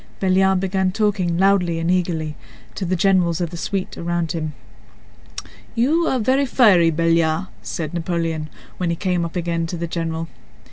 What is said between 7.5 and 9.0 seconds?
said Napoleon, when he